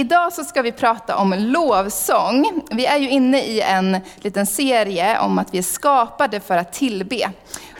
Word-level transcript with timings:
Idag 0.00 0.32
så 0.32 0.44
ska 0.44 0.62
vi 0.62 0.72
prata 0.72 1.16
om 1.16 1.34
lovsång. 1.34 2.62
Vi 2.70 2.86
är 2.86 2.96
ju 2.98 3.10
inne 3.10 3.42
i 3.42 3.60
en 3.60 3.96
liten 4.16 4.46
serie 4.46 5.20
om 5.20 5.38
att 5.38 5.54
vi 5.54 5.58
är 5.58 5.62
skapade 5.62 6.40
för 6.40 6.56
att 6.56 6.72
tillbe. 6.72 7.30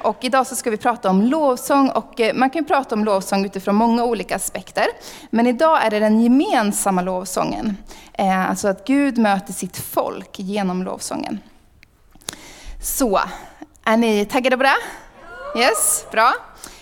Och 0.02 0.17
idag 0.20 0.46
så 0.46 0.56
ska 0.56 0.70
vi 0.70 0.76
prata 0.76 1.10
om 1.10 1.22
lovsång 1.22 1.88
och 1.88 2.20
eh, 2.20 2.34
man 2.34 2.50
kan 2.50 2.64
prata 2.64 2.94
om 2.94 3.04
lovsång 3.04 3.44
utifrån 3.44 3.75
många 3.75 4.04
olika 4.04 4.36
aspekter. 4.36 4.86
Men 5.30 5.46
idag 5.46 5.84
är 5.84 5.91
det 5.91 5.98
den 5.98 6.20
gemensamma 6.20 7.02
lovsången. 7.02 7.76
Eh, 8.12 8.50
alltså 8.50 8.68
att 8.68 8.87
Gud 8.87 9.18
möter 9.18 9.52
sitt 9.52 9.77
folk 9.77 10.39
genom 10.39 10.82
lovsången. 10.82 11.39
Så, 12.82 13.21
är 13.84 13.96
ni 13.96 14.25
taggade 14.25 14.57
på 14.57 14.62
det? 14.62 14.77
Yes, 15.61 16.07
bra. 16.11 16.32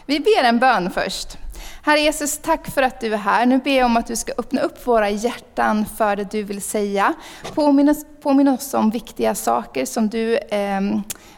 Vi 0.07 0.21
ber 0.21 0.45
en 0.45 0.59
bön 0.59 0.91
först. 0.91 1.48
Herre 1.89 2.01
Jesus, 2.01 2.39
tack 2.39 2.71
för 2.71 2.83
att 2.83 3.01
du 3.01 3.15
är 3.15 3.19
här. 3.19 3.47
Nu 3.47 3.59
ber 3.59 3.77
jag 3.77 3.87
om 3.87 3.97
att 3.97 4.07
du 4.07 4.17
ska 4.17 4.33
öppna 4.39 4.61
upp 4.61 4.87
våra 4.87 5.11
hjärtan 5.11 5.87
för 5.97 6.17
det 6.17 6.31
du 6.31 6.43
vill 6.43 6.63
säga. 6.63 7.15
Påminn 7.55 7.89
oss, 7.89 8.05
påminn 8.23 8.49
oss 8.49 8.75
om 8.75 8.91
viktiga 8.91 9.35
saker 9.35 9.85
som 9.85 10.09
du 10.09 10.37
eh, 10.37 10.81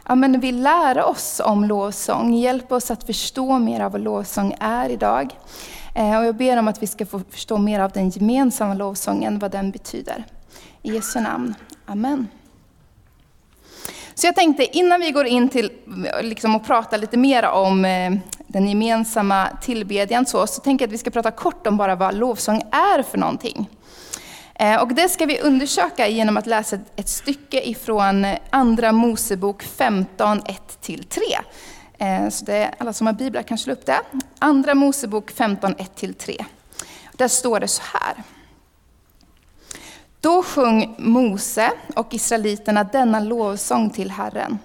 ja, 0.09 0.15
men 0.15 0.41
vill 0.41 0.63
lära 0.63 1.05
oss 1.05 1.41
om 1.45 1.65
lovsång. 1.65 2.35
Hjälp 2.35 2.73
oss 2.73 2.91
att 2.91 3.05
förstå 3.05 3.59
mer 3.59 3.81
av 3.81 3.93
vad 3.93 4.01
lovsång 4.01 4.57
är 4.61 4.89
idag. 4.89 5.35
Eh, 5.95 6.19
och 6.19 6.25
jag 6.25 6.37
ber 6.37 6.57
om 6.57 6.69
att 6.69 6.83
vi 6.83 6.87
ska 6.87 7.07
få 7.07 7.21
förstå 7.31 7.59
mer 7.59 7.81
av 7.81 7.91
den 7.91 8.11
gemensamma 8.11 8.75
lovsången, 8.75 9.39
vad 9.39 9.51
den 9.51 9.71
betyder. 9.71 10.25
I 10.83 10.95
Jesu 10.95 11.21
namn. 11.21 11.55
Amen. 11.87 12.29
Så 14.15 14.27
jag 14.27 14.37
tänkte 14.37 14.79
innan 14.79 15.01
vi 15.01 15.11
går 15.11 15.27
in 15.27 15.49
till 15.49 15.73
liksom, 16.23 16.55
att 16.55 16.67
prata 16.67 16.97
lite 16.97 17.17
mer 17.17 17.49
om 17.49 17.85
eh, 17.85 18.13
den 18.53 18.69
gemensamma 18.69 19.49
tillbedjan 19.63 20.27
så, 20.27 20.47
så 20.47 20.61
tänker 20.61 20.83
jag 20.83 20.89
att 20.89 20.93
vi 20.95 20.99
ska 20.99 21.11
prata 21.11 21.31
kort 21.31 21.67
om 21.67 21.77
bara 21.77 21.97
vad 21.97 22.15
lovsång 22.15 22.63
är 22.73 23.03
för 23.03 23.19
någonting. 23.19 23.69
Eh, 24.55 24.83
och 24.83 24.95
det 24.95 25.09
ska 25.09 25.27
vi 25.27 25.41
undersöka 25.41 26.09
genom 26.09 26.37
att 26.37 26.47
läsa 26.47 26.79
ett 26.97 27.09
stycke 27.09 27.69
ifrån 27.69 28.27
Andra 28.51 28.93
Mosebok 28.93 29.63
15, 29.63 30.41
1-3. 30.41 31.21
Eh, 31.99 32.29
så 32.29 32.45
det 32.45 32.57
är 32.57 32.75
alla 32.79 32.93
som 32.93 33.07
har 33.07 33.15
biblar 33.15 33.43
kan 33.43 33.59
slå 33.59 33.73
upp 33.73 33.87
det. 33.87 34.01
Andra 34.39 34.75
Mosebok 34.75 35.31
15, 35.31 35.75
1-3. 35.75 36.45
Där 37.13 37.29
står 37.29 37.61
det 37.61 37.69
så 37.69 37.83
här. 37.93 38.23
Då 40.21 40.43
sjöng 40.43 40.95
Mose 40.99 41.71
och 41.97 42.15
israeliterna 42.15 42.85
denna 42.85 43.21
lovsång 43.21 43.91
till 43.91 44.11
Herren. 44.11 44.59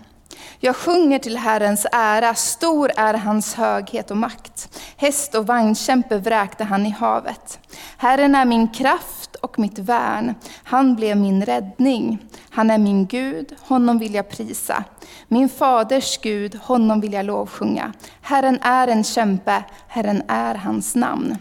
Jag 0.59 0.75
sjunger 0.75 1.19
till 1.19 1.37
Herrens 1.37 1.87
ära, 1.91 2.35
stor 2.35 2.91
är 2.97 3.13
hans 3.13 3.53
höghet 3.53 4.11
och 4.11 4.17
makt. 4.17 4.79
Häst 4.97 5.35
och 5.35 5.47
vagnkämpe 5.47 6.17
vräkte 6.17 6.63
han 6.63 6.85
i 6.85 6.89
havet. 6.89 7.59
Herren 7.97 8.35
är 8.35 8.45
min 8.45 8.67
kraft 8.67 9.35
och 9.35 9.59
mitt 9.59 9.79
värn, 9.79 10.35
han 10.63 10.95
blev 10.95 11.17
min 11.17 11.45
räddning. 11.45 12.25
Han 12.49 12.71
är 12.71 12.77
min 12.77 13.05
Gud, 13.05 13.55
honom 13.61 13.99
vill 13.99 14.13
jag 14.13 14.29
prisa. 14.29 14.83
Min 15.27 15.49
faders 15.49 16.17
Gud, 16.21 16.55
honom 16.55 17.01
vill 17.01 17.13
jag 17.13 17.25
lovsjunga. 17.25 17.93
Herren 18.21 18.59
är 18.61 18.87
en 18.87 19.03
kämpe, 19.03 19.63
Herren 19.87 20.23
är 20.27 20.55
hans 20.55 20.95
namn. 20.95 21.37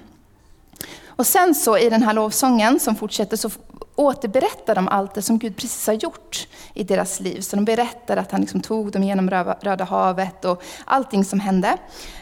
Och 1.06 1.26
sen 1.26 1.54
så 1.54 1.78
i 1.78 1.90
den 1.90 2.02
här 2.02 2.12
lovsången 2.12 2.80
som 2.80 2.96
fortsätter 2.96 3.36
så 3.36 3.50
återberättar 3.96 4.74
de 4.74 4.88
allt 4.88 5.14
det 5.14 5.22
som 5.22 5.38
Gud 5.38 5.56
precis 5.56 5.86
har 5.86 5.94
gjort 5.94 6.48
i 6.74 6.84
deras 6.84 7.20
liv. 7.20 7.40
Så 7.40 7.56
de 7.56 7.64
berättar 7.64 8.16
att 8.16 8.32
han 8.32 8.40
liksom 8.40 8.60
tog 8.60 8.92
dem 8.92 9.02
genom 9.02 9.30
Röda 9.60 9.84
havet 9.84 10.44
och 10.44 10.62
allting 10.84 11.24
som 11.24 11.40
hände. 11.40 11.76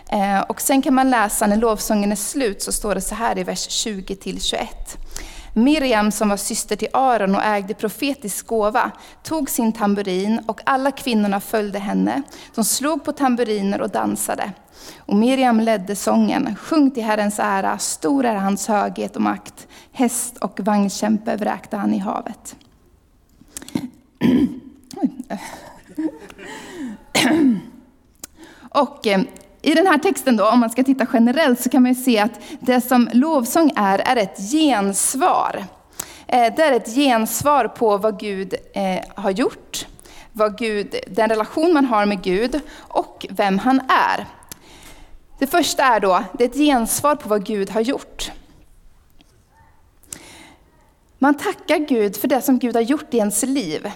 Eh, 0.08 0.40
och 0.40 0.60
sen 0.60 0.82
kan 0.82 0.94
man 0.94 1.10
läsa 1.10 1.46
när 1.46 1.56
lovsången 1.56 2.12
är 2.12 2.16
slut 2.16 2.62
så 2.62 2.72
står 2.72 2.94
det 2.94 3.00
så 3.00 3.14
här 3.14 3.38
i 3.38 3.44
vers 3.44 3.86
20-21. 3.86 4.66
Miriam 5.54 6.12
som 6.12 6.28
var 6.28 6.36
syster 6.36 6.76
till 6.76 6.88
Aron 6.92 7.34
och 7.34 7.42
ägde 7.42 7.74
profetisk 7.74 8.46
gåva 8.46 8.90
tog 9.22 9.50
sin 9.50 9.72
tamburin 9.72 10.40
och 10.46 10.60
alla 10.64 10.90
kvinnorna 10.90 11.40
följde 11.40 11.78
henne. 11.78 12.22
De 12.54 12.64
slog 12.64 13.04
på 13.04 13.12
tamburiner 13.12 13.80
och 13.80 13.90
dansade. 13.90 14.52
Och 14.98 15.16
Miriam 15.16 15.60
ledde 15.60 15.96
sången, 15.96 16.56
sjung 16.56 16.90
till 16.90 17.04
Herrens 17.04 17.38
ära, 17.38 17.78
stor 17.78 18.24
är 18.24 18.34
hans 18.34 18.68
höghet 18.68 19.16
och 19.16 19.22
makt. 19.22 19.66
Häst 19.92 20.36
och 20.36 20.60
vagnkämpe 20.60 21.36
vräkte 21.36 21.76
han 21.76 21.94
i 21.94 21.98
havet. 21.98 22.56
Och 28.70 29.06
eh, 29.06 29.20
i 29.62 29.74
den 29.74 29.86
här 29.86 29.98
texten 29.98 30.36
då, 30.36 30.48
om 30.48 30.60
man 30.60 30.70
ska 30.70 30.84
titta 30.84 31.06
generellt, 31.12 31.60
så 31.60 31.68
kan 31.68 31.82
man 31.82 31.94
se 31.94 32.18
att 32.18 32.40
det 32.60 32.80
som 32.80 33.08
lovsång 33.12 33.72
är, 33.76 33.98
är 33.98 34.16
ett 34.16 34.38
gensvar. 34.52 35.64
Eh, 36.26 36.54
det 36.56 36.62
är 36.62 36.72
ett 36.72 36.94
gensvar 36.94 37.68
på 37.68 37.96
vad 37.96 38.20
Gud 38.20 38.54
eh, 38.74 39.04
har 39.14 39.30
gjort, 39.30 39.86
vad 40.32 40.58
Gud, 40.58 40.94
den 41.06 41.28
relation 41.28 41.72
man 41.72 41.84
har 41.84 42.06
med 42.06 42.22
Gud 42.22 42.60
och 42.78 43.26
vem 43.30 43.58
han 43.58 43.80
är. 43.88 44.26
Det 45.42 45.46
första 45.46 45.84
är 45.84 46.00
då, 46.00 46.24
det 46.32 46.44
är 46.44 46.48
ett 46.48 46.54
gensvar 46.54 47.16
på 47.16 47.28
vad 47.28 47.44
Gud 47.44 47.70
har 47.70 47.80
gjort. 47.80 48.30
Man 51.18 51.34
tackar 51.34 51.78
Gud 51.78 52.16
för 52.16 52.28
det 52.28 52.42
som 52.42 52.58
Gud 52.58 52.74
har 52.74 52.82
gjort 52.82 53.14
i 53.14 53.16
ens 53.16 53.42
liv. 53.42 53.90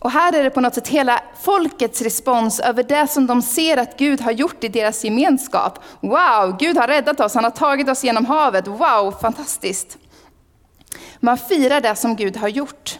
Och 0.00 0.10
här 0.10 0.32
är 0.32 0.44
det 0.44 0.50
på 0.50 0.60
något 0.60 0.74
sätt 0.74 0.88
hela 0.88 1.22
folkets 1.42 2.02
respons 2.02 2.60
över 2.60 2.82
det 2.82 3.06
som 3.06 3.26
de 3.26 3.42
ser 3.42 3.76
att 3.76 3.98
Gud 3.98 4.20
har 4.20 4.32
gjort 4.32 4.64
i 4.64 4.68
deras 4.68 5.04
gemenskap. 5.04 5.78
Wow, 6.00 6.56
Gud 6.58 6.76
har 6.76 6.88
räddat 6.88 7.20
oss, 7.20 7.34
han 7.34 7.44
har 7.44 7.50
tagit 7.50 7.88
oss 7.88 8.04
genom 8.04 8.26
havet. 8.26 8.66
Wow, 8.66 9.14
fantastiskt. 9.20 9.98
Man 11.20 11.38
firar 11.38 11.80
det 11.80 11.96
som 11.96 12.16
Gud 12.16 12.36
har 12.36 12.48
gjort. 12.48 12.98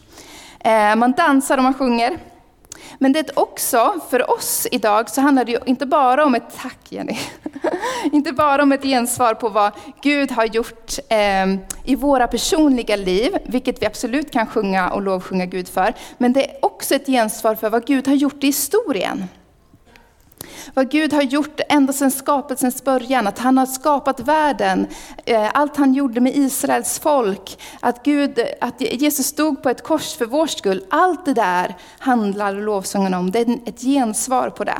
Eh, 0.61 0.97
man 0.97 1.13
dansar 1.13 1.59
och 1.59 1.65
man 1.65 1.75
sjunger. 1.75 2.19
Men 2.99 3.13
det 3.13 3.19
är 3.19 3.39
också, 3.39 4.01
för 4.11 4.31
oss 4.31 4.67
idag, 4.71 5.11
så 5.11 5.21
handlar 5.21 5.45
det 5.45 5.53
ju 5.53 5.59
inte 5.67 5.87
bara 5.87 6.25
om 6.25 6.35
ett, 6.35 6.57
tack 6.63 6.79
Jenny, 6.89 7.19
inte 8.13 8.33
bara 8.33 8.63
om 8.63 8.73
ett 8.73 8.83
gensvar 8.83 9.35
på 9.35 9.49
vad 9.49 9.73
Gud 10.03 10.33
har 10.33 10.45
gjort 10.45 10.99
eh, 11.09 11.55
i 11.85 11.95
våra 11.95 12.27
personliga 12.27 12.97
liv, 12.97 13.39
vilket 13.47 13.83
vi 13.83 13.87
absolut 13.87 14.31
kan 14.31 14.47
sjunga 14.47 14.91
och 14.91 15.03
lovsjunga 15.03 15.47
Gud 15.47 15.69
för, 15.69 15.95
men 16.19 16.33
det 16.33 16.51
är 16.51 16.65
också 16.65 16.95
ett 16.95 17.07
gensvar 17.07 17.55
för 17.55 17.71
vad 17.71 17.87
Gud 17.87 18.09
har 18.09 18.15
gjort 18.15 18.45
i 18.45 18.47
historien. 18.47 19.29
Vad 20.75 20.91
Gud 20.91 21.13
har 21.13 21.23
gjort 21.23 21.61
ända 21.69 21.93
sedan 21.93 22.11
skapelsens 22.11 22.85
början, 22.85 23.27
att 23.27 23.39
han 23.39 23.59
har 23.59 23.67
skapat 23.67 24.21
världen, 24.21 24.87
eh, 25.25 25.51
allt 25.55 25.77
han 25.77 25.95
gjorde 25.95 26.21
med 26.21 26.37
Israels 26.37 26.99
folk, 26.99 27.59
att, 27.81 28.03
Gud, 28.03 28.41
att 28.61 28.81
Jesus 28.81 29.27
stod 29.27 29.63
på 29.63 29.71
ett 29.71 29.83
kors 29.83 30.15
för 30.15 30.27
vår 30.27 30.47
skull. 30.47 30.85
Allt 30.91 31.25
det 31.25 31.35
där 31.35 31.75
handlar 31.99 32.53
lovsången 32.53 33.15
om, 33.15 33.31
det 33.31 33.39
är 33.39 33.59
ett 33.67 33.81
gensvar 33.81 34.51
på 34.51 34.65
det. 34.65 34.79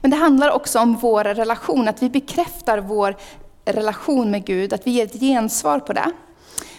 Men 0.00 0.10
det 0.10 0.16
handlar 0.16 0.50
också 0.50 0.78
om 0.78 0.96
vår 0.96 1.24
relation, 1.24 1.88
att 1.88 2.02
vi 2.02 2.10
bekräftar 2.10 2.78
vår 2.78 3.16
relation 3.64 4.30
med 4.30 4.44
Gud, 4.44 4.72
att 4.72 4.86
vi 4.86 4.90
ger 4.90 5.04
ett 5.04 5.20
gensvar 5.20 5.78
på 5.78 5.92
det. 5.92 6.12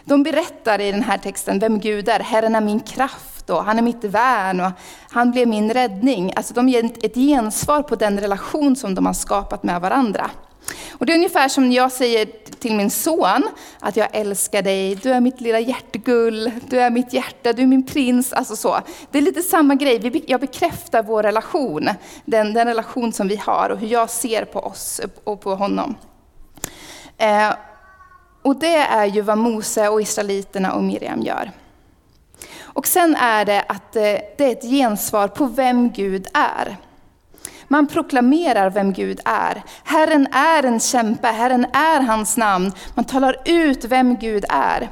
De 0.03 0.23
berättar 0.23 0.81
i 0.81 0.91
den 0.91 1.03
här 1.03 1.17
texten 1.17 1.59
vem 1.59 1.79
Gud 1.79 2.09
är. 2.09 2.19
Herren 2.19 2.55
är 2.55 2.61
min 2.61 2.79
kraft 2.79 3.30
och 3.49 3.63
han 3.63 3.77
är 3.77 3.81
mitt 3.81 4.03
värn 4.03 4.59
och 4.59 4.71
han 5.11 5.31
blev 5.31 5.47
min 5.47 5.73
räddning. 5.73 6.33
Alltså 6.35 6.53
de 6.53 6.69
ger 6.69 6.91
ett 7.03 7.15
gensvar 7.15 7.83
på 7.83 7.95
den 7.95 8.19
relation 8.19 8.75
som 8.75 8.95
de 8.95 9.05
har 9.05 9.13
skapat 9.13 9.63
med 9.63 9.81
varandra. 9.81 10.31
Och 10.91 11.05
det 11.05 11.13
är 11.13 11.15
ungefär 11.15 11.49
som 11.49 11.69
när 11.69 11.75
jag 11.75 11.91
säger 11.91 12.25
till 12.59 12.75
min 12.75 12.91
son 12.91 13.43
att 13.79 13.97
jag 13.97 14.07
älskar 14.11 14.61
dig, 14.61 14.95
du 14.95 15.11
är 15.11 15.21
mitt 15.21 15.41
lilla 15.41 15.59
hjärtegull, 15.59 16.51
du 16.69 16.79
är 16.79 16.89
mitt 16.89 17.13
hjärta, 17.13 17.53
du 17.53 17.61
är 17.61 17.67
min 17.67 17.85
prins. 17.85 18.33
Alltså 18.33 18.55
så. 18.55 18.79
Det 19.11 19.17
är 19.17 19.21
lite 19.21 19.41
samma 19.41 19.75
grej, 19.75 20.23
jag 20.27 20.41
bekräftar 20.41 21.03
vår 21.03 21.23
relation, 21.23 21.89
den, 22.25 22.53
den 22.53 22.67
relation 22.67 23.13
som 23.13 23.27
vi 23.27 23.35
har 23.35 23.69
och 23.69 23.79
hur 23.79 23.87
jag 23.87 24.09
ser 24.09 24.45
på 24.45 24.59
oss 24.59 25.01
och 25.23 25.41
på 25.41 25.55
honom. 25.55 25.95
Eh, 27.17 27.53
och 28.41 28.55
det 28.55 28.75
är 28.75 29.05
ju 29.05 29.21
vad 29.21 29.37
Mose 29.37 29.89
och 29.89 30.01
israeliterna 30.01 30.73
och 30.73 30.83
Miriam 30.83 31.21
gör. 31.21 31.51
Och 32.73 32.87
sen 32.87 33.15
är 33.15 33.45
det 33.45 33.61
att 33.67 33.95
eh, 33.95 34.01
det 34.37 34.39
är 34.39 34.51
ett 34.51 34.63
gensvar 34.63 35.27
på 35.27 35.45
vem 35.45 35.91
Gud 35.91 36.27
är. 36.33 36.77
Man 37.67 37.87
proklamerar 37.87 38.69
vem 38.69 38.93
Gud 38.93 39.19
är. 39.25 39.63
Herren 39.83 40.27
är 40.31 40.63
en 40.63 40.79
kämpe, 40.79 41.27
Herren 41.27 41.65
är 41.73 42.01
hans 42.01 42.37
namn. 42.37 42.71
Man 42.95 43.05
talar 43.05 43.35
ut 43.45 43.85
vem 43.85 44.15
Gud 44.15 44.45
är. 44.49 44.89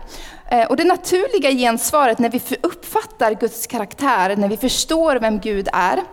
Eh, 0.52 0.68
och 0.68 0.78
det 0.78 0.84
naturliga 0.84 1.52
gensvaret 1.52 2.20
när 2.20 2.30
vi 2.30 2.42
uppfattar 2.62 3.34
Guds 3.34 3.68
karaktär, 3.68 4.36
när 4.36 4.48
vi 4.48 4.58
förstår 4.58 5.16
vem 5.16 5.40
Gud 5.40 5.68
är, 5.74 6.04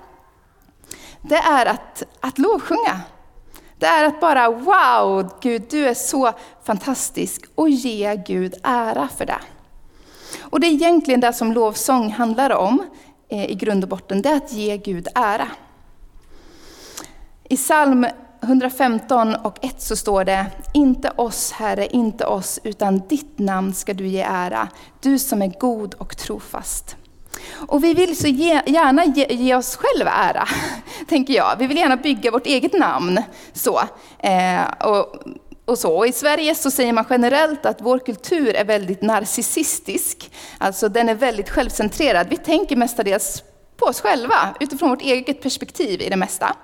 det 1.21 1.37
är 1.37 1.67
att, 1.67 2.03
att 2.21 2.39
lovsjunga. 2.39 3.01
Det 3.79 3.87
är 3.87 4.05
att 4.05 4.21
bara 4.21 4.51
wow, 4.51 5.31
Gud 5.41 5.63
du 5.71 5.89
är 5.89 5.95
så 5.95 6.33
fantastisk 6.65 7.45
och 7.55 7.69
ge 7.69 8.17
Gud 8.27 8.55
ära 8.63 9.09
för 9.19 9.27
det. 9.27 9.39
Och 10.41 10.61
det 10.61 10.67
är 10.67 10.73
egentligen 10.73 11.21
det 11.21 11.33
som 11.33 11.53
lovsång 11.53 12.11
handlar 12.11 12.51
om 12.51 12.83
eh, 13.29 13.51
i 13.51 13.55
grund 13.55 13.85
och 13.85 13.89
botten, 13.89 14.23
det 14.23 14.29
är 14.29 14.37
att 14.37 14.53
ge 14.53 14.77
Gud 14.77 15.09
ära. 15.15 15.49
I 17.49 17.57
psalm 17.57 18.07
115 18.43 19.35
och 19.35 19.65
1 19.65 19.83
så 19.83 19.97
står 19.97 20.25
det, 20.25 20.47
inte 20.75 21.11
oss 21.17 21.53
Herre, 21.53 21.87
inte 21.87 22.27
oss, 22.27 22.61
utan 22.65 23.03
ditt 23.09 23.39
namn 23.39 23.75
ska 23.75 23.95
du 23.95 24.07
ge 24.07 24.23
ära, 24.23 24.69
du 25.01 25.19
som 25.19 25.43
är 25.43 25.59
god 25.61 25.95
och 25.95 26.17
trofast. 26.17 26.97
Och 27.55 27.85
vi 27.85 27.95
vill 27.95 28.17
så 28.17 28.29
ge, 28.29 28.63
gärna 28.67 29.05
ge, 29.05 29.27
ge, 29.31 29.55
oss 29.55 29.77
själva 29.77 30.11
ära, 30.11 30.49
tänker 31.09 31.35
jag. 31.35 31.57
Vi 31.59 31.67
vill 31.67 31.77
gärna 31.77 31.97
bygga 31.97 32.31
vårt 32.31 32.47
eget 32.47 32.73
namn. 32.73 33.23
Så. 33.53 33.81
Eh, 34.19 34.65
och, 34.85 35.17
och, 35.67 35.79
så. 35.79 35.97
och 35.97 36.07
I 36.07 36.13
Sverige 36.13 36.55
så 36.55 36.71
säger 36.71 36.93
man 36.93 37.05
generellt 37.11 37.67
att 37.67 37.81
vår 37.81 37.99
kultur 37.99 38.55
är 38.55 38.65
väldigt 38.65 39.03
narcissistisk. 39.03 40.31
Alltså 40.59 40.89
den 40.89 41.09
är 41.09 41.15
väldigt 41.15 41.51
självcentrerad. 41.51 42.27
Vi 42.31 42.37
tänker 42.37 42.77
mestadels 42.77 43.43
på 43.77 43.87
oss 43.87 44.01
själva, 44.01 44.55
utifrån 44.61 44.91
vårt 44.91 45.03
eget 45.03 45.43
perspektiv 45.43 46.03
i 46.03 46.09
det 46.09 46.17
mesta. 46.17 46.57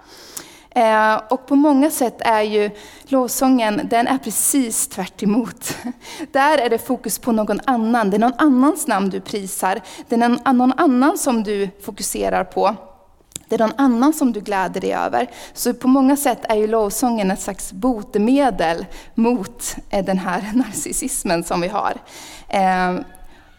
Eh, 0.71 1.21
och 1.31 1.47
på 1.47 1.57
många 1.57 1.91
sätt 1.91 2.17
är 2.21 2.43
ju 2.43 2.71
lovsången, 3.05 3.81
den 3.91 4.07
är 4.07 4.19
precis 4.19 4.89
tvärt 4.89 5.23
emot. 5.23 5.77
Där 6.33 6.59
är 6.59 6.71
det 6.71 6.79
fokus 6.79 7.19
på 7.19 7.33
någon 7.33 7.61
annan, 7.65 8.11
det 8.11 8.17
är 8.17 8.19
någon 8.19 8.39
annans 8.39 8.87
namn 8.87 9.11
du 9.11 9.21
prisar, 9.21 9.81
det 10.09 10.15
är 10.15 10.53
någon 10.53 10.73
annan 10.77 11.19
som 11.19 11.43
du 11.43 11.69
fokuserar 11.85 12.45
på. 12.45 12.77
Det 13.49 13.55
är 13.55 13.59
någon 13.59 13.79
annan 13.79 14.13
som 14.13 14.33
du 14.33 14.41
gläder 14.41 14.81
dig 14.81 14.95
över. 14.95 15.31
Så 15.55 15.75
på 15.75 15.89
många 15.89 16.17
sätt 16.17 16.39
är 16.43 16.57
ju 16.57 16.67
lovsången 16.67 17.31
ett 17.31 17.41
slags 17.41 17.73
botemedel 17.73 18.87
mot 19.15 19.77
eh, 19.91 20.05
den 20.05 20.19
här 20.19 20.51
narcissismen 20.55 21.45
som 21.45 21.61
vi 21.61 21.69
har. 21.69 21.95
Ehm, 22.49 23.05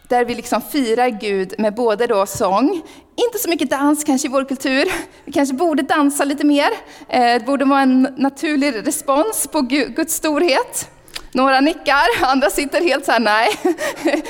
där 0.08 0.24
vi 0.24 0.34
liksom 0.34 0.62
firar 0.62 1.08
Gud 1.08 1.54
med 1.58 1.74
både 1.74 2.06
då 2.06 2.26
sång, 2.26 2.82
inte 3.16 3.38
så 3.38 3.48
mycket 3.48 3.70
dans 3.70 4.04
kanske 4.04 4.28
i 4.28 4.30
vår 4.30 4.44
kultur, 4.44 4.84
vi 5.24 5.32
kanske 5.32 5.54
borde 5.54 5.82
dansa 5.82 6.24
lite 6.24 6.46
mer, 6.46 6.68
eh, 7.08 7.20
det 7.20 7.46
borde 7.46 7.64
vara 7.64 7.80
en 7.80 8.02
naturlig 8.16 8.86
respons 8.86 9.46
på 9.52 9.60
Guds 9.60 10.14
storhet. 10.14 10.90
Några 11.34 11.60
nickar, 11.60 12.06
andra 12.22 12.50
sitter 12.50 12.80
helt 12.80 13.04
så 13.04 13.12
här, 13.12 13.20
nej, 13.20 13.48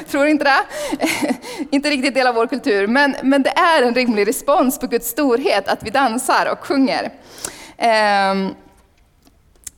tror 0.10 0.26
inte 0.26 0.44
det. 0.44 0.64
inte 1.70 1.90
riktigt 1.90 2.14
del 2.14 2.26
av 2.26 2.34
vår 2.34 2.46
kultur, 2.46 2.86
men, 2.86 3.16
men 3.22 3.42
det 3.42 3.50
är 3.50 3.82
en 3.82 3.94
rimlig 3.94 4.28
respons 4.28 4.78
på 4.78 4.86
Guds 4.86 5.08
storhet 5.08 5.68
att 5.68 5.82
vi 5.82 5.90
dansar 5.90 6.48
och 6.52 6.66
sjunger. 6.66 7.12
Ehm, 7.76 8.54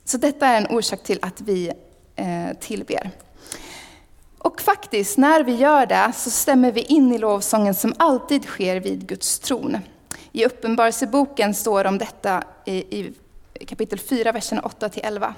så 0.05 0.17
detta 0.17 0.47
är 0.47 0.57
en 0.57 0.67
orsak 0.67 1.03
till 1.03 1.19
att 1.21 1.41
vi 1.41 1.71
eh, 2.15 2.57
tillber. 2.59 3.11
Och 4.37 4.61
faktiskt, 4.61 5.17
när 5.17 5.43
vi 5.43 5.55
gör 5.55 5.85
det 5.85 6.11
så 6.15 6.29
stämmer 6.29 6.71
vi 6.71 6.81
in 6.81 7.13
i 7.13 7.17
lovsången 7.17 7.73
som 7.73 7.93
alltid 7.97 8.43
sker 8.43 8.79
vid 8.79 9.07
Guds 9.07 9.39
tron. 9.39 9.77
I 10.31 10.45
Uppenbarelseboken 10.45 11.53
står 11.53 11.85
om 11.85 11.97
detta 11.97 12.43
i, 12.65 13.11
kapitel 13.67 13.99
4, 13.99 14.31
verserna 14.31 14.61
8-11. 14.61 15.33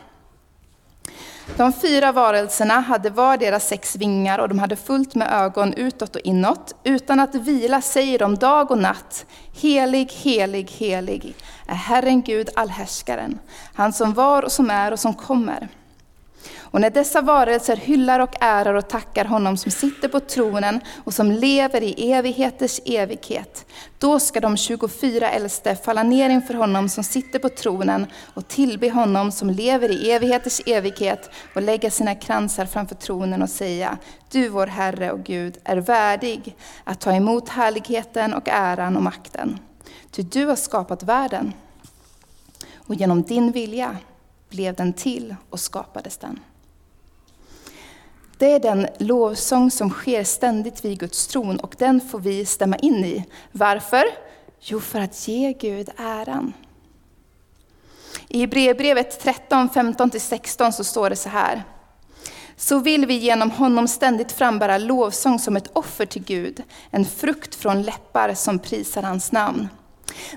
De 1.57 1.73
fyra 1.73 2.11
varelserna 2.11 2.79
hade 2.79 3.09
var 3.09 3.37
deras 3.37 3.67
sex 3.67 3.95
vingar 3.95 4.39
och 4.39 4.49
de 4.49 4.59
hade 4.59 4.75
fullt 4.75 5.15
med 5.15 5.27
ögon 5.31 5.73
utåt 5.73 6.15
och 6.15 6.21
inåt. 6.21 6.75
Utan 6.83 7.19
att 7.19 7.35
vila 7.35 7.81
säger 7.81 8.19
de 8.19 8.35
dag 8.35 8.71
och 8.71 8.77
natt, 8.77 9.25
helig, 9.53 10.11
helig, 10.11 10.71
helig 10.71 11.35
är 11.67 11.75
Herren 11.75 12.21
Gud 12.21 12.49
allhärskaren, 12.55 13.39
han 13.73 13.93
som 13.93 14.13
var 14.13 14.43
och 14.43 14.51
som 14.51 14.69
är 14.69 14.91
och 14.91 14.99
som 14.99 15.13
kommer. 15.13 15.67
Och 16.71 16.81
när 16.81 16.89
dessa 16.89 17.21
varelser 17.21 17.75
hyllar 17.75 18.19
och 18.19 18.35
ärar 18.39 18.73
och 18.73 18.89
tackar 18.89 19.25
honom 19.25 19.57
som 19.57 19.71
sitter 19.71 20.07
på 20.07 20.19
tronen 20.19 20.79
och 21.03 21.13
som 21.13 21.31
lever 21.31 21.83
i 21.83 22.11
evigheters 22.11 22.79
evighet, 22.85 23.65
då 23.97 24.19
ska 24.19 24.39
de 24.39 24.57
24 24.57 25.29
äldste 25.29 25.75
falla 25.75 26.03
ner 26.03 26.29
inför 26.29 26.53
honom 26.53 26.89
som 26.89 27.03
sitter 27.03 27.39
på 27.39 27.49
tronen 27.49 28.05
och 28.33 28.47
tillbe 28.47 28.89
honom 28.89 29.31
som 29.31 29.49
lever 29.49 29.91
i 29.91 30.11
evigheters 30.11 30.61
evighet 30.65 31.29
och 31.55 31.61
lägga 31.61 31.91
sina 31.91 32.15
kransar 32.15 32.65
framför 32.65 32.95
tronen 32.95 33.41
och 33.41 33.49
säga, 33.49 33.97
du 34.31 34.49
vår 34.49 34.67
Herre 34.67 35.11
och 35.11 35.23
Gud 35.23 35.57
är 35.63 35.77
värdig 35.77 36.55
att 36.83 36.99
ta 36.99 37.13
emot 37.13 37.49
härligheten 37.49 38.33
och 38.33 38.49
äran 38.49 38.97
och 38.97 39.03
makten. 39.03 39.59
Ty 40.11 40.23
du 40.23 40.45
har 40.45 40.55
skapat 40.55 41.03
världen 41.03 41.53
och 42.75 42.95
genom 42.95 43.23
din 43.23 43.51
vilja 43.51 43.97
blev 44.49 44.75
den 44.75 44.93
till 44.93 45.35
och 45.49 45.59
skapades 45.59 46.17
den. 46.17 46.39
Det 48.39 48.51
är 48.51 48.59
den 48.59 48.87
lovsång 48.97 49.71
som 49.71 49.89
sker 49.89 50.23
ständigt 50.23 50.85
vid 50.85 50.99
Guds 50.99 51.27
tron 51.27 51.59
och 51.59 51.75
den 51.77 52.01
får 52.01 52.19
vi 52.19 52.45
stämma 52.45 52.75
in 52.75 53.05
i. 53.05 53.25
Varför? 53.51 54.03
Jo, 54.59 54.79
för 54.79 54.99
att 54.99 55.27
ge 55.27 55.53
Gud 55.53 55.89
äran. 55.97 56.53
I 58.27 58.39
Hebreerbrevet 58.39 59.19
13, 59.19 59.69
15-16 59.69 60.71
så 60.71 60.83
står 60.83 61.09
det 61.09 61.15
så 61.15 61.29
här. 61.29 61.63
Så 62.55 62.79
vill 62.79 63.05
vi 63.05 63.13
genom 63.13 63.51
honom 63.51 63.87
ständigt 63.87 64.31
frambära 64.31 64.77
lovsång 64.77 65.39
som 65.39 65.57
ett 65.57 65.69
offer 65.73 66.05
till 66.05 66.23
Gud, 66.23 66.63
en 66.89 67.05
frukt 67.05 67.55
från 67.55 67.81
läppar 67.81 68.33
som 68.33 68.59
prisar 68.59 69.01
hans 69.01 69.31
namn. 69.31 69.67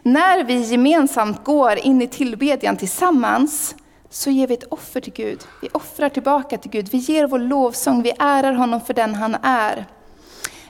När 0.02 0.44
vi 0.44 0.60
gemensamt 0.60 1.44
går 1.44 1.76
in 1.76 2.02
i 2.02 2.08
tillbedjan 2.08 2.76
tillsammans 2.76 3.74
så 4.12 4.30
ger 4.30 4.46
vi 4.46 4.54
ett 4.54 4.72
offer 4.72 5.00
till 5.00 5.12
Gud. 5.12 5.40
Vi 5.60 5.68
offrar 5.72 6.08
tillbaka 6.08 6.58
till 6.58 6.70
Gud. 6.70 6.88
Vi 6.88 6.98
ger 6.98 7.26
vår 7.26 7.38
lovsång, 7.38 8.02
vi 8.02 8.12
ärar 8.18 8.52
honom 8.52 8.80
för 8.80 8.94
den 8.94 9.14
han 9.14 9.36
är. 9.42 9.86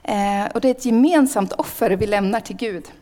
Eh, 0.03 0.53
och 0.55 0.61
det 0.61 0.69
är 0.69 0.71
ett 0.71 0.85
gemensamt 0.85 1.53
offer 1.53 1.91
vi 1.91 2.06
lämnar 2.06 2.41
till 2.41 2.56
Gud. 2.56 2.93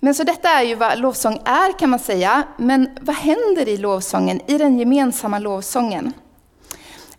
Men 0.00 0.14
så 0.14 0.24
detta 0.24 0.48
är 0.48 0.62
ju 0.62 0.74
vad 0.74 0.98
lovsång 0.98 1.40
är 1.44 1.78
kan 1.78 1.90
man 1.90 1.98
säga. 1.98 2.42
Men 2.56 2.98
vad 3.00 3.16
händer 3.16 3.68
i 3.68 3.76
lovsången, 3.76 4.40
i 4.46 4.58
den 4.58 4.78
gemensamma 4.78 5.38
lovsången? 5.38 6.12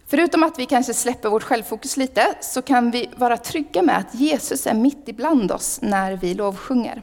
Förutom 0.08 0.44
att 0.44 0.60
vi 0.60 0.66
kanske 0.66 0.94
släpper 0.94 1.30
vårt 1.30 1.44
självfokus 1.44 1.98
lite, 1.98 2.36
så 2.42 2.62
kan 2.62 2.92
vi 2.92 3.10
vara 3.16 3.38
trygga 3.38 3.82
med 3.82 3.98
att 3.98 4.16
Jesus 4.16 4.68
är 4.68 4.74
mitt 4.74 5.04
ibland 5.10 5.52
oss 5.52 5.80
när 5.82 6.14
vi 6.14 6.34
lovsjunger. 6.34 7.02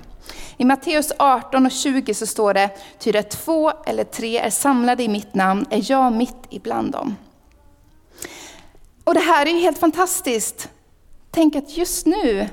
I 0.61 0.65
Matteus 0.65 1.13
18 1.19 1.67
och 1.67 1.73
20 1.73 2.15
så 2.15 2.27
står 2.27 2.55
det, 2.55 2.71
ty 2.99 3.13
där 3.13 3.23
två 3.23 3.73
eller 3.87 4.05
tre 4.05 4.39
är 4.39 4.51
samlade 4.51 5.03
i 5.03 5.09
mitt 5.09 5.35
namn 5.35 5.67
är 5.71 5.91
jag 5.91 6.13
mitt 6.13 6.47
ibland 6.51 6.93
dem. 6.93 7.17
Och 9.05 9.15
det 9.15 9.21
här 9.21 9.47
är 9.47 9.51
ju 9.51 9.59
helt 9.59 9.79
fantastiskt. 9.79 10.69
Tänk 11.31 11.57
att 11.57 11.77
just 11.77 12.07
nu 12.07 12.49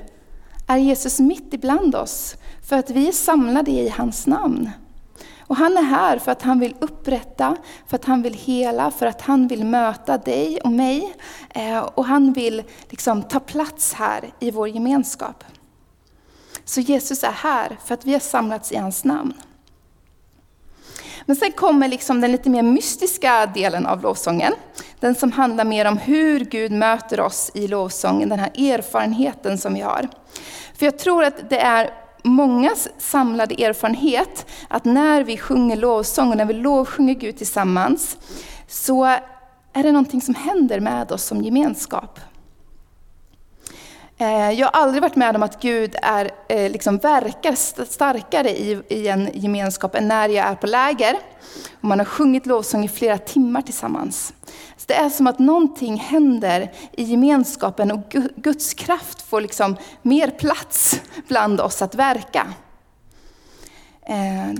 är 0.68 0.76
Jesus 0.76 1.20
mitt 1.20 1.54
ibland 1.54 1.94
oss, 1.94 2.36
för 2.68 2.76
att 2.76 2.90
vi 2.90 3.08
är 3.08 3.12
samlade 3.12 3.70
i 3.70 3.88
hans 3.88 4.26
namn. 4.26 4.70
Och 5.40 5.56
han 5.56 5.76
är 5.76 5.82
här 5.82 6.18
för 6.18 6.32
att 6.32 6.42
han 6.42 6.60
vill 6.60 6.74
upprätta, 6.78 7.56
för 7.86 7.96
att 7.96 8.04
han 8.04 8.22
vill 8.22 8.34
hela, 8.34 8.90
för 8.90 9.06
att 9.06 9.20
han 9.20 9.48
vill 9.48 9.64
möta 9.64 10.18
dig 10.18 10.60
och 10.60 10.72
mig. 10.72 11.14
Eh, 11.50 11.78
och 11.78 12.04
han 12.04 12.32
vill 12.32 12.62
liksom 12.90 13.22
ta 13.22 13.40
plats 13.40 13.92
här 13.92 14.32
i 14.40 14.50
vår 14.50 14.68
gemenskap. 14.68 15.44
Så 16.68 16.80
Jesus 16.80 17.24
är 17.24 17.30
här 17.30 17.78
för 17.84 17.94
att 17.94 18.04
vi 18.04 18.12
har 18.12 18.20
samlats 18.20 18.72
i 18.72 18.76
hans 18.76 19.04
namn. 19.04 19.34
Men 21.26 21.36
sen 21.36 21.52
kommer 21.52 21.88
liksom 21.88 22.20
den 22.20 22.32
lite 22.32 22.50
mer 22.50 22.62
mystiska 22.62 23.46
delen 23.46 23.86
av 23.86 24.02
lovsången. 24.02 24.52
Den 25.00 25.14
som 25.14 25.32
handlar 25.32 25.64
mer 25.64 25.84
om 25.84 25.96
hur 25.96 26.40
Gud 26.40 26.72
möter 26.72 27.20
oss 27.20 27.50
i 27.54 27.68
lovsången, 27.68 28.28
den 28.28 28.38
här 28.38 28.72
erfarenheten 28.72 29.58
som 29.58 29.74
vi 29.74 29.80
har. 29.80 30.08
För 30.78 30.86
jag 30.86 30.98
tror 30.98 31.24
att 31.24 31.50
det 31.50 31.60
är 31.60 31.90
mångas 32.22 32.88
samlade 32.98 33.64
erfarenhet 33.64 34.46
att 34.68 34.84
när 34.84 35.24
vi 35.24 35.36
sjunger 35.36 35.76
lovsång 35.76 36.30
och 36.30 36.36
när 36.36 36.44
vi 36.44 36.54
lovsjunger 36.54 37.14
Gud 37.14 37.36
tillsammans, 37.36 38.16
så 38.68 39.04
är 39.72 39.82
det 39.82 39.92
någonting 39.92 40.20
som 40.20 40.34
händer 40.34 40.80
med 40.80 41.12
oss 41.12 41.24
som 41.24 41.42
gemenskap. 41.42 42.20
Eh, 44.18 44.50
jag 44.50 44.66
har 44.66 44.80
aldrig 44.82 45.02
varit 45.02 45.16
med 45.16 45.36
om 45.36 45.42
att 45.42 45.62
Gud 45.62 45.96
är, 46.02 46.30
eh, 46.48 46.70
liksom 46.70 46.98
verkar 46.98 47.54
starkare 47.84 48.50
i, 48.50 48.82
i 48.88 49.08
en 49.08 49.30
gemenskap 49.34 49.94
än 49.94 50.08
när 50.08 50.28
jag 50.28 50.46
är 50.46 50.54
på 50.54 50.66
läger. 50.66 51.16
Och 51.80 51.84
man 51.84 51.98
har 51.98 52.06
sjungit 52.06 52.46
lovsång 52.46 52.84
i 52.84 52.88
flera 52.88 53.18
timmar 53.18 53.62
tillsammans. 53.62 54.34
Så 54.76 54.84
det 54.86 54.94
är 54.94 55.08
som 55.08 55.26
att 55.26 55.38
någonting 55.38 55.96
händer 55.96 56.72
i 56.92 57.02
gemenskapen 57.02 57.90
och 57.90 58.16
Guds 58.36 58.74
kraft 58.74 59.22
får 59.22 59.40
liksom 59.40 59.76
mer 60.02 60.30
plats 60.30 61.00
bland 61.28 61.60
oss 61.60 61.82
att 61.82 61.94
verka. 61.94 62.46
Eh, 64.02 64.52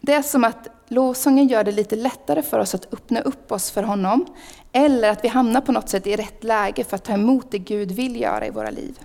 det 0.00 0.14
är 0.14 0.22
som 0.22 0.44
att 0.44 0.68
lovsången 0.90 1.48
gör 1.48 1.64
det 1.64 1.72
lite 1.72 1.96
lättare 1.96 2.42
för 2.42 2.58
oss 2.58 2.74
att 2.74 2.94
öppna 2.94 3.20
upp 3.20 3.52
oss 3.52 3.70
för 3.70 3.82
honom. 3.82 4.26
Eller 4.72 5.08
att 5.08 5.24
vi 5.24 5.28
hamnar 5.28 5.60
på 5.60 5.72
något 5.72 5.88
sätt 5.88 6.06
i 6.06 6.16
rätt 6.16 6.44
läge 6.44 6.84
för 6.84 6.96
att 6.96 7.04
ta 7.04 7.12
emot 7.12 7.50
det 7.50 7.58
Gud 7.58 7.92
vill 7.92 8.20
göra 8.20 8.46
i 8.46 8.50
våra 8.50 8.70
liv. 8.70 8.98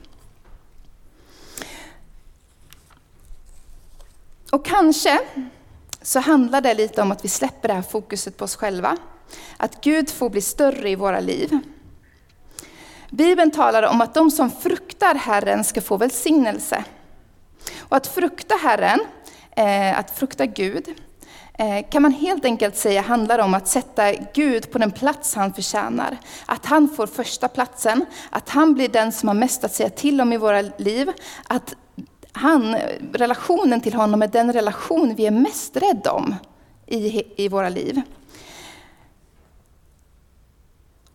Och 4.52 4.66
kanske 4.66 5.20
så 6.02 6.20
handlar 6.20 6.62
det 6.62 6.74
lite 6.74 7.02
om 7.02 7.12
att 7.12 7.26
vi 7.26 7.30
släpper 7.30 7.68
det 7.68 7.74
här 7.74 7.82
fokuset 7.82 8.38
på 8.38 8.46
oss 8.46 8.56
själva. 8.56 8.98
Att 9.58 9.82
Gud 9.84 10.10
får 10.10 10.30
bli 10.30 10.42
större 10.42 10.90
i 10.90 10.96
våra 10.96 11.20
liv. 11.20 11.60
Bibeln 13.10 13.52
talar 13.52 13.84
om 13.84 14.02
att 14.02 14.14
de 14.14 14.32
som 14.32 14.52
fruktar 14.52 15.16
Herren 15.16 15.64
ska 15.64 15.82
få 15.82 15.98
välsignelse. 15.98 16.84
Och 17.80 17.98
att 17.98 18.08
frukta 18.08 18.56
Herren 18.56 19.00
eh, 19.56 20.00
att 20.00 20.12
frukta 20.12 20.46
Gud, 20.46 21.02
Eh, 21.58 21.86
kan 21.90 22.02
man 22.02 22.12
helt 22.12 22.46
enkelt 22.46 22.76
säga 22.76 23.02
handlar 23.02 23.40
om 23.40 23.54
att 23.54 23.68
sätta 23.68 24.14
Gud 24.14 24.72
på 24.72 24.78
den 24.78 24.92
plats 24.92 25.36
han 25.36 25.54
förtjänar. 25.54 26.18
Att 26.46 26.66
han 26.66 26.90
får 26.90 27.08
första 27.08 27.48
platsen, 27.48 28.06
att 28.30 28.50
han 28.50 28.74
blir 28.74 28.90
den 28.90 29.12
som 29.12 29.28
har 29.28 29.36
mest 29.36 29.64
att 29.64 29.74
säga 29.74 29.90
till 29.90 30.22
om 30.22 30.34
i 30.34 30.38
våra 30.38 30.62
liv. 30.62 31.12
Att 31.48 31.76
han, 32.32 32.76
relationen 33.14 33.82
till 33.82 33.94
honom 33.94 34.22
är 34.22 34.28
den 34.28 34.54
relation 34.54 35.16
vi 35.16 35.26
är 35.26 35.32
mest 35.32 35.78
rädda 35.78 36.12
om 36.12 36.36
i, 36.86 37.24
i 37.44 37.48
våra 37.48 37.70
liv. 37.70 38.02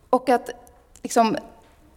Och 0.09 0.29
att, 0.29 0.49
liksom, 1.01 1.37